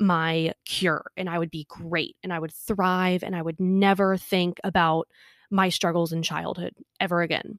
my 0.00 0.52
cure 0.64 1.04
and 1.16 1.28
I 1.28 1.38
would 1.38 1.50
be 1.50 1.66
great 1.68 2.16
and 2.24 2.32
I 2.32 2.38
would 2.38 2.54
thrive 2.54 3.22
and 3.22 3.36
I 3.36 3.42
would 3.42 3.60
never 3.60 4.16
think 4.16 4.58
about 4.64 5.06
my 5.50 5.68
struggles 5.68 6.12
in 6.12 6.22
childhood 6.22 6.74
ever 6.98 7.22
again. 7.22 7.58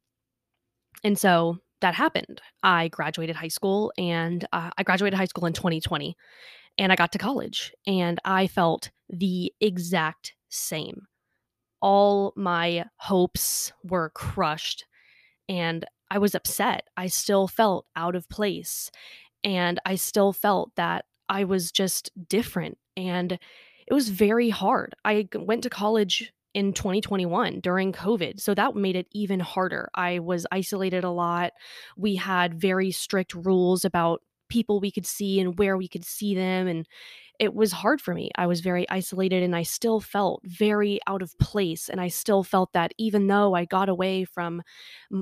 And 1.04 1.18
so 1.18 1.58
that 1.82 1.96
happened. 1.96 2.42
I 2.64 2.88
graduated 2.88 3.36
high 3.36 3.48
school 3.48 3.92
and 3.98 4.46
uh, 4.54 4.72
I 4.78 4.84
graduated 4.84 5.18
high 5.18 5.26
school 5.26 5.46
in 5.46 5.54
2020 5.54 6.16
and 6.78 6.92
I 6.92 6.96
got 6.96 7.12
to 7.12 7.18
college 7.18 7.74
and 7.86 8.20
I 8.26 8.48
felt 8.48 8.92
the 9.10 9.54
exact 9.60 10.34
same. 10.50 11.08
All 11.82 12.34
my 12.36 12.86
hopes 12.98 13.72
were 13.84 14.10
crushed 14.10 14.86
and 15.50 15.86
I 16.10 16.18
was 16.18 16.36
upset. 16.36 16.88
I 16.98 17.08
still 17.08 17.48
felt 17.48 17.86
out 17.96 18.16
of 18.16 18.30
place 18.30 18.92
and 19.44 19.80
I 19.86 19.96
still 19.96 20.34
felt 20.34 20.76
that 20.76 21.06
I 21.30 21.46
was 21.46 21.72
just 21.72 22.12
different 22.28 22.78
and 22.96 23.34
it 23.88 23.94
was 23.94 24.10
very 24.10 24.50
hard. 24.50 24.94
I 25.04 25.28
went 25.34 25.64
to 25.64 25.70
college 25.70 26.32
in 26.54 26.74
2021 26.74 27.62
during 27.62 27.94
COVID. 27.94 28.40
So 28.40 28.54
that 28.54 28.76
made 28.76 28.96
it 28.96 29.08
even 29.14 29.40
harder. 29.40 29.90
I 29.96 30.20
was 30.20 30.46
isolated 30.52 31.04
a 31.04 31.10
lot. 31.10 31.54
We 31.98 32.16
had 32.16 32.60
very 32.60 32.92
strict 32.92 33.34
rules 33.34 33.86
about 33.86 34.22
people 34.52 34.80
we 34.80 34.92
could 34.92 35.08
see 35.08 35.40
and 35.40 35.58
where 35.58 35.78
we 35.78 35.88
could 35.88 36.06
see 36.06 36.36
them. 36.36 36.68
And 36.68 36.86
it 37.40 37.56
was 37.56 37.72
hard 37.72 38.02
for 38.02 38.14
me. 38.14 38.30
I 38.36 38.46
was 38.46 38.62
very 38.62 38.88
isolated 38.90 39.42
and 39.42 39.56
I 39.56 39.64
still 39.64 40.00
felt 40.00 40.42
very 40.44 41.00
out 41.08 41.24
of 41.24 41.36
place. 41.40 41.90
And 41.90 42.00
I 42.00 42.10
still 42.10 42.44
felt 42.44 42.74
that 42.74 42.92
even 43.00 43.26
though 43.26 43.56
I 43.56 43.66
got 43.66 43.90
away 43.90 44.26
from 44.26 44.62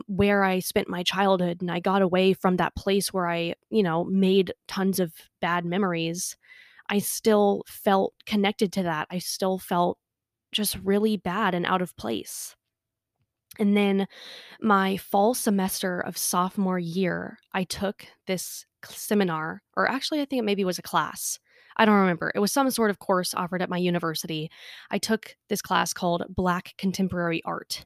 where 0.07 0.43
I 0.43 0.59
spent 0.59 0.89
my 0.89 1.03
childhood 1.03 1.61
and 1.61 1.71
I 1.71 1.79
got 1.79 2.01
away 2.01 2.33
from 2.33 2.57
that 2.57 2.75
place 2.75 3.13
where 3.13 3.29
I, 3.29 3.53
you 3.69 3.83
know, 3.83 4.03
made 4.03 4.53
tons 4.67 4.99
of 4.99 5.13
bad 5.39 5.63
memories, 5.63 6.35
I 6.89 6.99
still 6.99 7.63
felt 7.67 8.15
connected 8.25 8.73
to 8.73 8.83
that. 8.83 9.07
I 9.09 9.19
still 9.19 9.59
felt 9.59 9.97
just 10.51 10.75
really 10.83 11.15
bad 11.15 11.53
and 11.53 11.65
out 11.65 11.81
of 11.81 11.95
place. 11.95 12.55
And 13.59 13.75
then 13.75 14.07
my 14.61 14.97
fall 14.97 15.33
semester 15.33 15.99
of 15.99 16.17
sophomore 16.17 16.79
year, 16.79 17.37
I 17.53 17.65
took 17.65 18.07
this 18.25 18.65
seminar, 18.85 19.61
or 19.75 19.89
actually, 19.89 20.21
I 20.21 20.25
think 20.25 20.39
it 20.39 20.45
maybe 20.45 20.63
was 20.65 20.79
a 20.79 20.83
class. 20.83 21.37
I 21.75 21.85
don't 21.85 21.95
remember. 21.95 22.31
It 22.33 22.39
was 22.39 22.51
some 22.51 22.69
sort 22.71 22.89
of 22.89 22.99
course 22.99 23.33
offered 23.33 23.61
at 23.61 23.69
my 23.69 23.77
university. 23.77 24.49
I 24.89 24.97
took 24.97 25.35
this 25.49 25.61
class 25.61 25.93
called 25.93 26.23
Black 26.29 26.73
Contemporary 26.77 27.41
Art, 27.45 27.85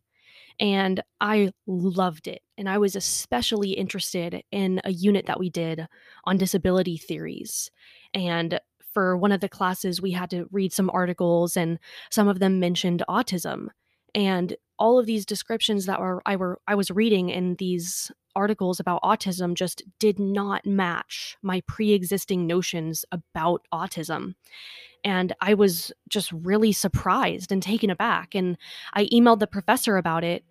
and 0.60 1.02
I 1.20 1.52
loved 1.68 2.28
it. 2.28 2.42
And 2.58 2.70
I 2.70 2.78
was 2.78 2.96
especially 2.96 3.72
interested 3.72 4.44
in 4.52 4.82
a 4.84 4.92
unit 4.92 5.26
that 5.26 5.40
we 5.40 5.50
did 5.50 5.88
on 6.26 6.38
disability 6.38 6.98
theories. 6.98 7.72
And 8.14 8.60
for 8.94 9.18
one 9.18 9.32
of 9.32 9.42
the 9.42 9.50
classes, 9.50 10.02
we 10.02 10.12
had 10.12 10.30
to 10.30 10.48
read 10.52 10.72
some 10.72 10.90
articles, 10.92 11.58
and 11.58 11.80
some 12.12 12.28
of 12.28 12.40
them 12.40 12.60
mentioned 12.60 13.04
autism. 13.10 13.68
And 14.16 14.56
all 14.84 15.00
of 15.00 15.06
these 15.06 15.26
descriptions 15.26 15.86
that 15.86 16.02
were 16.02 16.22
I 16.26 16.36
were 16.36 16.60
I 16.68 16.76
was 16.76 16.92
reading 16.92 17.30
in 17.30 17.56
these 17.56 18.12
articles 18.36 18.82
about 18.82 19.02
autism 19.02 19.54
just 19.54 19.82
did 19.98 20.20
not 20.20 20.66
match 20.66 21.38
my 21.42 21.62
pre-existing 21.68 22.46
notions 22.46 23.06
about 23.10 23.66
autism. 23.74 24.36
And 25.06 25.34
I 25.40 25.54
was 25.54 25.94
just 26.10 26.34
really 26.34 26.74
surprised 26.74 27.50
and 27.50 27.64
taken 27.64 27.90
aback. 27.90 28.36
And 28.36 28.58
I 28.94 29.06
emailed 29.06 29.40
the 29.40 29.48
professor 29.48 29.96
about 29.96 30.26
it 30.26 30.44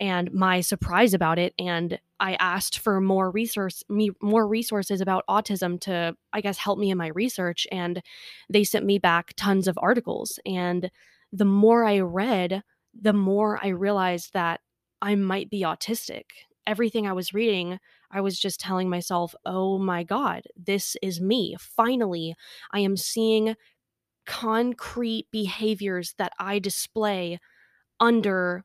and 0.00 0.32
my 0.32 0.60
surprise 0.60 1.14
about 1.14 1.38
it 1.38 1.54
and 1.58 1.98
i 2.20 2.34
asked 2.34 2.80
for 2.80 3.00
more 3.00 3.30
resource 3.30 3.82
me 3.88 4.10
more 4.20 4.46
resources 4.46 5.00
about 5.00 5.24
autism 5.26 5.80
to 5.80 6.14
i 6.34 6.42
guess 6.42 6.58
help 6.58 6.78
me 6.78 6.90
in 6.90 6.98
my 6.98 7.06
research 7.08 7.66
and 7.72 8.02
they 8.50 8.62
sent 8.62 8.84
me 8.84 8.98
back 8.98 9.32
tons 9.38 9.66
of 9.66 9.78
articles 9.80 10.38
and 10.44 10.90
the 11.32 11.46
more 11.46 11.86
i 11.86 11.98
read 11.98 12.62
the 13.00 13.12
more 13.12 13.58
i 13.62 13.68
realized 13.68 14.32
that 14.32 14.60
i 15.02 15.14
might 15.14 15.50
be 15.50 15.62
autistic. 15.62 16.24
Everything 16.66 17.06
i 17.06 17.12
was 17.12 17.34
reading 17.34 17.78
i 18.10 18.20
was 18.20 18.38
just 18.38 18.60
telling 18.60 18.88
myself 18.88 19.34
oh 19.44 19.78
my 19.78 20.02
god 20.02 20.42
this 20.56 20.96
is 21.02 21.20
me. 21.20 21.56
Finally 21.58 22.34
i 22.72 22.80
am 22.80 22.96
seeing 22.96 23.54
concrete 24.26 25.26
behaviors 25.30 26.14
that 26.18 26.32
i 26.38 26.58
display 26.58 27.38
under 28.00 28.64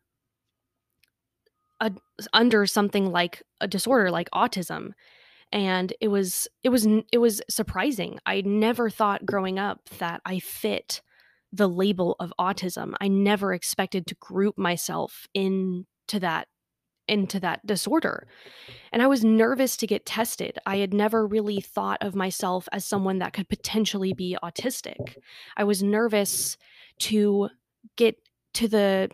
a, 1.80 1.92
under 2.34 2.66
something 2.66 3.12
like 3.12 3.44
a 3.60 3.68
disorder 3.68 4.12
like 4.12 4.30
autism. 4.32 4.92
And 5.52 5.94
it 6.00 6.08
was 6.08 6.48
it 6.64 6.70
was 6.70 6.88
it 7.12 7.18
was 7.18 7.42
surprising. 7.50 8.20
I 8.26 8.42
never 8.42 8.90
thought 8.90 9.26
growing 9.26 9.60
up 9.60 9.90
that 10.00 10.22
i 10.26 10.40
fit 10.40 11.02
the 11.54 11.68
label 11.68 12.16
of 12.20 12.34
autism 12.40 12.94
i 13.02 13.08
never 13.08 13.54
expected 13.54 14.08
to 14.08 14.16
group 14.16 14.58
myself 14.58 15.28
into 15.34 15.86
that 16.20 16.48
into 17.08 17.40
that 17.40 17.66
disorder. 17.66 18.26
And 18.92 19.02
i 19.02 19.08
was 19.08 19.24
nervous 19.24 19.76
to 19.78 19.88
get 19.88 20.06
tested. 20.06 20.58
I 20.66 20.78
had 20.78 20.94
never 20.94 21.28
really 21.28 21.60
thought 21.60 21.98
of 22.02 22.16
myself 22.16 22.70
as 22.72 22.86
someone 22.86 23.20
that 23.20 23.34
could 23.34 23.50
potentially 23.50 24.14
be 24.14 24.38
autistic. 24.42 25.16
I 25.58 25.66
was 25.66 25.84
nervous 25.84 26.58
to 27.00 27.50
get 27.98 28.16
to 28.54 28.68
the 28.68 29.10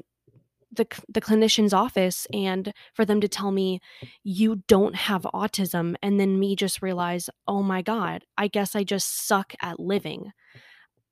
the 0.72 0.86
the 1.08 1.22
clinician's 1.22 1.74
office 1.74 2.28
and 2.34 2.72
for 2.94 3.06
them 3.06 3.22
to 3.22 3.28
tell 3.28 3.52
me 3.52 3.80
you 4.24 4.64
don't 4.68 4.96
have 4.96 5.24
autism 5.34 5.96
and 6.04 6.20
then 6.20 6.40
me 6.40 6.56
just 6.56 6.82
realize 6.82 7.30
oh 7.48 7.64
my 7.64 7.82
god 7.82 8.26
i 8.38 8.48
guess 8.48 8.76
i 8.76 8.84
just 8.84 9.26
suck 9.26 9.54
at 9.62 9.80
living 9.80 10.34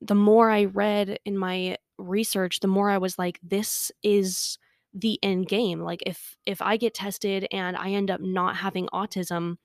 the 0.02 0.16
more 0.16 0.50
i 0.50 0.66
read 0.66 1.20
in 1.26 1.38
my 1.38 1.78
research 1.98 2.60
the 2.60 2.68
more 2.68 2.90
i 2.90 2.98
was 2.98 3.18
like 3.18 3.40
this 3.42 3.92
is 4.04 4.58
the 4.94 5.20
end 5.24 5.48
game 5.48 5.82
like 5.82 6.02
if 6.06 6.38
if 6.46 6.62
i 6.62 6.78
get 6.78 6.94
tested 6.94 7.48
and 7.52 7.76
i 7.78 7.90
end 7.90 8.10
up 8.10 8.22
not 8.22 8.56
having 8.56 8.88
autism 8.88 9.58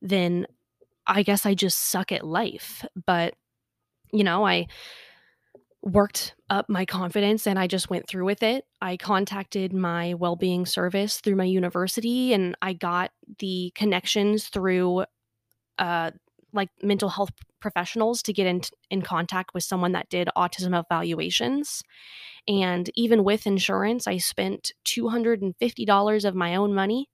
then 0.00 0.46
i 1.06 1.22
guess 1.22 1.46
i 1.46 1.54
just 1.54 1.78
suck 1.78 2.12
at 2.12 2.26
life 2.26 2.84
but 3.06 3.34
you 4.12 4.24
know 4.24 4.46
i 4.46 4.66
worked 5.82 6.34
up 6.48 6.68
my 6.68 6.84
confidence 6.84 7.46
and 7.46 7.58
I 7.58 7.66
just 7.66 7.90
went 7.90 8.08
through 8.08 8.24
with 8.24 8.42
it. 8.42 8.64
I 8.80 8.96
contacted 8.96 9.72
my 9.72 10.14
well-being 10.14 10.64
service 10.64 11.20
through 11.20 11.36
my 11.36 11.44
university 11.44 12.32
and 12.32 12.56
I 12.62 12.72
got 12.72 13.10
the 13.38 13.72
connections 13.74 14.48
through 14.48 15.04
uh 15.78 16.12
like 16.52 16.68
mental 16.82 17.08
health 17.08 17.30
professionals 17.60 18.22
to 18.22 18.32
get 18.32 18.46
in 18.46 18.62
in 18.90 19.02
contact 19.02 19.54
with 19.54 19.64
someone 19.64 19.92
that 19.92 20.08
did 20.08 20.28
autism 20.36 20.78
evaluations. 20.78 21.82
And 22.48 22.90
even 22.94 23.24
with 23.24 23.46
insurance, 23.46 24.06
I 24.06 24.18
spent 24.18 24.72
$250 24.84 26.24
of 26.24 26.34
my 26.34 26.56
own 26.56 26.74
money 26.74 27.08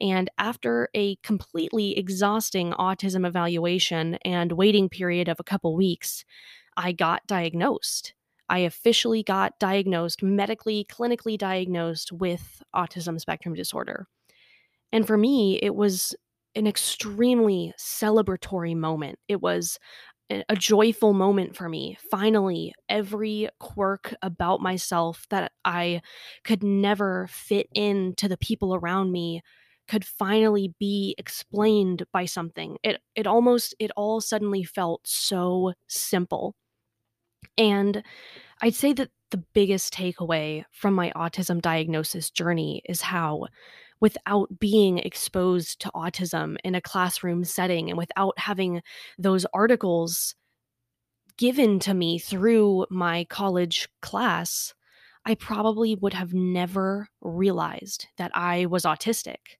and 0.00 0.30
after 0.38 0.88
a 0.94 1.16
completely 1.16 1.98
exhausting 1.98 2.72
autism 2.72 3.26
evaluation 3.26 4.14
and 4.24 4.52
waiting 4.52 4.88
period 4.88 5.28
of 5.28 5.40
a 5.40 5.44
couple 5.44 5.74
weeks, 5.76 6.24
I 6.76 6.92
got 6.92 7.26
diagnosed. 7.26 8.14
I 8.48 8.60
officially 8.60 9.22
got 9.22 9.58
diagnosed, 9.58 10.22
medically, 10.22 10.86
clinically 10.90 11.36
diagnosed 11.36 12.12
with 12.12 12.62
autism 12.74 13.20
spectrum 13.20 13.54
disorder. 13.54 14.06
And 14.92 15.06
for 15.06 15.18
me, 15.18 15.58
it 15.60 15.74
was 15.74 16.14
an 16.58 16.66
extremely 16.66 17.72
celebratory 17.78 18.76
moment. 18.76 19.18
It 19.28 19.40
was 19.40 19.78
a 20.30 20.56
joyful 20.56 21.14
moment 21.14 21.56
for 21.56 21.70
me. 21.70 21.96
Finally, 22.10 22.74
every 22.90 23.48
quirk 23.60 24.14
about 24.20 24.60
myself 24.60 25.26
that 25.30 25.52
I 25.64 26.02
could 26.44 26.62
never 26.62 27.28
fit 27.28 27.66
into 27.74 28.28
the 28.28 28.36
people 28.36 28.74
around 28.74 29.10
me 29.10 29.40
could 29.88 30.04
finally 30.04 30.74
be 30.78 31.14
explained 31.16 32.04
by 32.12 32.26
something. 32.26 32.76
It 32.82 33.00
it 33.14 33.26
almost 33.26 33.74
it 33.78 33.90
all 33.96 34.20
suddenly 34.20 34.64
felt 34.64 35.00
so 35.06 35.72
simple. 35.86 36.54
And 37.56 38.02
I'd 38.62 38.74
say 38.74 38.92
that 38.94 39.10
the 39.30 39.44
biggest 39.54 39.94
takeaway 39.94 40.64
from 40.72 40.94
my 40.94 41.12
autism 41.16 41.60
diagnosis 41.60 42.30
journey 42.30 42.82
is 42.88 43.02
how, 43.02 43.46
without 44.00 44.58
being 44.58 44.98
exposed 44.98 45.80
to 45.80 45.90
autism 45.94 46.56
in 46.64 46.74
a 46.74 46.80
classroom 46.80 47.44
setting 47.44 47.88
and 47.88 47.98
without 47.98 48.38
having 48.38 48.82
those 49.18 49.46
articles 49.52 50.34
given 51.36 51.78
to 51.78 51.94
me 51.94 52.18
through 52.18 52.86
my 52.90 53.24
college 53.24 53.88
class, 54.02 54.74
I 55.24 55.34
probably 55.34 55.94
would 55.94 56.14
have 56.14 56.34
never 56.34 57.08
realized 57.20 58.06
that 58.16 58.30
I 58.34 58.66
was 58.66 58.84
autistic 58.84 59.58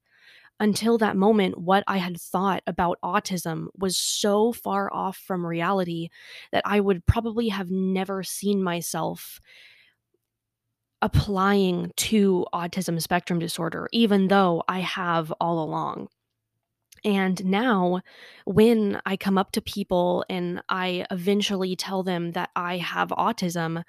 until 0.61 0.99
that 0.99 1.17
moment, 1.17 1.59
what 1.59 1.85
I 1.87 1.99
had 1.99 2.21
thought 2.21 2.63
about 2.67 2.99
autism 3.03 3.67
was 3.77 3.97
so 3.97 4.53
far 4.53 4.93
off 4.93 5.17
from 5.17 5.47
reality 5.47 6.09
that 6.53 6.63
I 6.65 6.81
would 6.81 7.07
probably 7.07 7.49
have 7.49 7.71
never 7.71 8.23
seen 8.23 8.63
myself 8.63 9.41
applying 11.03 11.93
to 11.97 12.47
autism 12.53 13.01
spectrum 13.01 13.39
disorder, 13.39 13.89
even 13.93 14.29
though 14.29 14.63
I 14.69 14.81
have 14.81 15.33
all 15.41 15.63
along. 15.63 16.09
And 17.05 17.45
now, 17.45 18.01
when 18.45 19.01
I 19.07 19.17
come 19.17 19.39
up 19.39 19.53
to 19.53 19.61
people 19.61 20.25
and 20.29 20.63
I 20.69 21.07
eventually 21.11 21.77
tell 21.77 22.03
them 22.03 22.33
that 22.33 22.51
I 22.57 22.79
have 22.79 23.11
autism, 23.11 23.85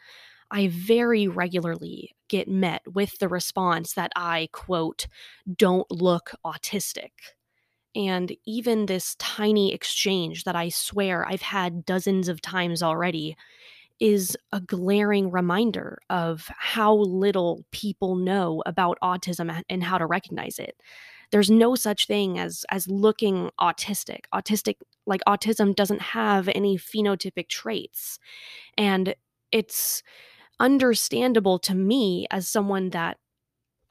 I 0.52 0.68
very 0.68 1.28
regularly 1.28 2.16
get 2.28 2.48
met 2.48 2.82
with 2.92 3.18
the 3.20 3.28
response 3.28 3.94
that 3.94 4.12
I, 4.16 4.50
quote, 4.52 5.08
don't 5.56 5.90
look 5.92 6.32
autistic. 6.46 7.12
And 7.96 8.36
even 8.46 8.86
this 8.86 9.16
tiny 9.18 9.74
exchange 9.74 10.44
that 10.44 10.56
I 10.56 10.70
swear 10.70 11.28
I've 11.28 11.42
had 11.42 11.86
dozens 11.86 12.28
of 12.28 12.42
times 12.42 12.84
already 12.84 13.36
is 14.00 14.38
a 14.52 14.62
glaring 14.62 15.30
reminder 15.32 16.00
of 16.10 16.50
how 16.58 16.96
little 16.96 17.66
people 17.72 18.16
know 18.16 18.64
about 18.66 18.98
autism 19.04 19.62
and 19.70 19.84
how 19.84 19.98
to 19.98 20.06
recognize 20.06 20.60
it. 20.60 20.80
There's 21.32 21.52
no 21.52 21.76
such 21.76 22.08
thing 22.08 22.40
as 22.40 22.66
as 22.70 22.88
looking 22.88 23.52
autistic. 23.60 24.22
Autistic 24.34 24.76
like 25.06 25.22
autism 25.28 25.76
doesn't 25.76 26.02
have 26.02 26.50
any 26.50 26.78
phenotypic 26.78 27.50
traits. 27.50 28.20
And 28.78 29.16
it's 29.52 30.02
understandable 30.60 31.60
to 31.60 31.76
me 31.76 32.28
as 32.32 32.48
someone 32.48 32.90
that 32.92 33.18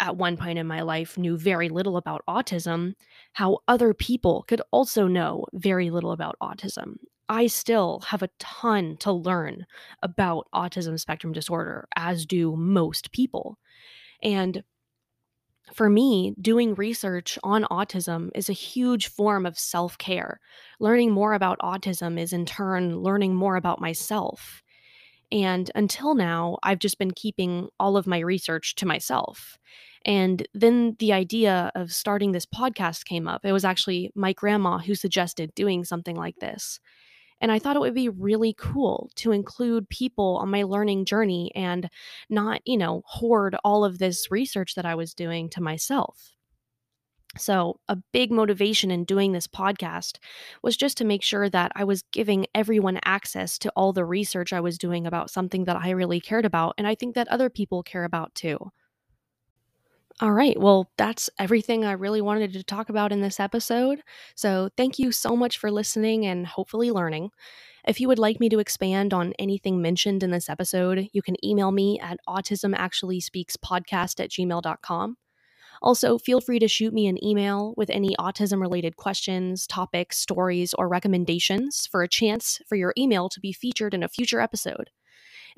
at 0.01 0.17
one 0.17 0.37
point 0.37 0.59
in 0.59 0.67
my 0.67 0.83
life 0.83 1.19
knew 1.19 1.37
very 1.37 1.69
little 1.69 1.97
about 1.97 2.23
autism, 2.29 2.95
how 3.33 3.59
other 3.67 3.93
people 3.95 4.45
could 4.47 4.63
also 4.71 5.07
know 5.09 5.45
very 5.53 5.91
little 5.91 6.13
about 6.13 6.37
autism. 6.41 6.97
I 7.29 7.47
still 7.47 8.01
have 8.07 8.23
a 8.23 8.31
ton 8.39 8.97
to 8.99 9.13
learn 9.13 9.67
about 10.03 10.49
autism 10.55 10.99
spectrum 10.99 11.33
disorder, 11.33 11.89
as 11.95 12.27
do 12.27 12.57
most 12.57 13.13
people. 13.13 13.59
And 14.23 14.63
for 15.73 15.91
me, 15.91 16.35
doing 16.41 16.75
research 16.75 17.39
on 17.43 17.65
autism 17.65 18.31
is 18.35 18.49
a 18.49 18.55
huge 18.55 19.09
form 19.09 19.45
of 19.45 19.59
self 19.59 19.99
care. 19.99 20.41
Learning 20.81 21.11
more 21.11 21.35
about 21.35 21.59
autism 21.59 22.19
is 22.19 22.33
in 22.33 22.47
turn 22.47 22.97
learning 22.97 23.35
more 23.35 23.57
about 23.57 23.81
myself. 23.81 24.63
And 25.31 25.71
until 25.75 26.15
now, 26.15 26.57
I've 26.63 26.79
just 26.79 26.99
been 26.99 27.11
keeping 27.11 27.69
all 27.79 27.99
of 27.99 28.07
my 28.07 28.19
research 28.19 28.75
to 28.77 28.87
myself. 28.87 29.59
And 30.07 30.47
then 30.55 30.97
the 31.01 31.13
idea 31.13 31.71
of 31.75 31.93
starting 31.93 32.33
this 32.33 32.47
podcast 32.47 33.05
came 33.05 33.29
up. 33.29 33.45
It 33.45 33.53
was 33.53 33.65
actually 33.65 34.11
my 34.15 34.33
grandma 34.33 34.79
who 34.79 34.95
suggested 34.95 35.55
doing 35.55 35.85
something 35.85 36.17
like 36.17 36.37
this. 36.41 36.81
And 37.41 37.53
I 37.53 37.59
thought 37.59 37.77
it 37.77 37.81
would 37.81 37.95
be 37.95 38.09
really 38.09 38.55
cool 38.59 39.11
to 39.17 39.33
include 39.33 39.89
people 39.89 40.39
on 40.41 40.51
my 40.51 40.65
learning 40.65 41.05
journey 41.05 41.53
and 41.55 41.89
not, 42.29 42.61
you 42.65 42.77
know, 42.77 43.03
hoard 43.07 43.57
all 43.65 43.85
of 43.85 43.99
this 43.99 44.31
research 44.31 44.75
that 44.75 44.87
I 44.87 44.95
was 44.95 45.15
doing 45.15 45.49
to 45.51 45.63
myself. 45.63 46.33
So, 47.37 47.79
a 47.89 47.97
big 48.13 48.33
motivation 48.33 48.91
in 48.91 49.05
doing 49.05 49.33
this 49.33 49.47
podcast 49.47 50.19
was 50.63 50.77
just 50.77 50.97
to 50.99 51.05
make 51.05 51.23
sure 51.23 51.49
that 51.51 51.71
I 51.75 51.85
was 51.85 52.03
giving 52.11 52.47
everyone 52.55 52.99
access 53.05 53.59
to 53.59 53.71
all 53.77 53.93
the 53.93 54.05
research 54.05 54.53
I 54.53 54.61
was 54.61 54.79
doing 54.79 55.07
about 55.07 55.31
something 55.31 55.65
that 55.65 55.77
I 55.77 55.91
really 55.91 56.21
cared 56.21 56.47
about. 56.47 56.75
And 56.79 56.87
I 56.87 56.95
think 56.95 57.15
that 57.15 57.29
other 57.29 57.51
people 57.51 57.83
care 57.83 58.05
about 58.05 58.35
too. 58.35 58.73
All 60.21 60.33
right. 60.33 60.59
Well, 60.59 60.91
that's 60.97 61.31
everything 61.39 61.85
I 61.85 61.93
really 61.93 62.21
wanted 62.21 62.53
to 62.55 62.65
talk 62.65 62.89
about 62.89 63.13
in 63.13 63.21
this 63.21 63.39
episode. 63.39 64.03
So, 64.35 64.69
thank 64.77 64.99
you 64.99 65.13
so 65.13 65.37
much 65.37 65.59
for 65.59 65.71
listening 65.71 66.27
and 66.27 66.45
hopefully 66.45 66.91
learning. 66.91 67.31
If 67.87 68.01
you 68.01 68.09
would 68.09 68.19
like 68.19 68.41
me 68.41 68.49
to 68.49 68.59
expand 68.59 69.15
on 69.15 69.33
anything 69.39 69.81
mentioned 69.81 70.25
in 70.25 70.33
this 70.33 70.49
episode, 70.49 71.09
you 71.13 71.23
can 71.23 71.37
email 71.45 71.71
me 71.71 72.01
at 72.01 72.19
autismactuallyspeakspodcast 72.29 74.21
at 74.21 74.31
gmail.com. 74.31 75.17
Also, 75.83 76.19
feel 76.19 76.41
free 76.41 76.59
to 76.59 76.69
shoot 76.69 76.93
me 76.93 77.07
an 77.07 77.23
email 77.25 77.75
with 77.77 77.91
any 77.91 78.17
autism 78.17 78.61
related 78.61 78.97
questions, 78.97 79.67
topics, 79.69 80.19
stories, 80.19 80.75
or 80.75 80.89
recommendations 80.89 81.87
for 81.87 82.03
a 82.03 82.09
chance 82.09 82.61
for 82.69 82.75
your 82.77 82.93
email 82.99 83.29
to 83.29 83.41
be 83.41 83.53
featured 83.53 83.95
in 83.95 84.03
a 84.03 84.09
future 84.09 84.41
episode. 84.41 84.91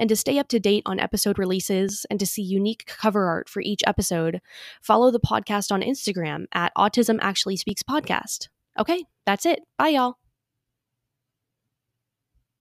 And 0.00 0.09
to 0.09 0.16
stay 0.16 0.38
up 0.38 0.49
to 0.49 0.59
date 0.59 0.83
on 0.87 0.99
episode 0.99 1.38
releases 1.38 2.07
and 2.11 2.19
to 2.19 2.26
see 2.26 2.42
unique 2.42 2.87
cover 2.87 3.26
art 3.26 3.50
for 3.50 3.61
each 3.61 3.83
episode, 3.87 4.40
follow 4.80 5.11
the 5.11 5.21
podcast 5.21 5.71
on 5.71 5.82
Instagram 5.82 6.47
at 6.52 6.73
Autism 6.76 7.19
Actually 7.21 7.56
Speaks 7.56 7.82
Podcast. 7.82 8.49
Okay, 8.78 9.04
that's 9.26 9.45
it. 9.45 9.60
Bye, 9.76 9.91
y'all. 9.91 10.20